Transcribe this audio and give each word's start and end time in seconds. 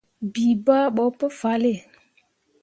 Bii 0.31 0.53
bah 0.65 0.85
ɓo 0.95 1.03
pu 1.17 1.25
fahlle. 1.39 1.73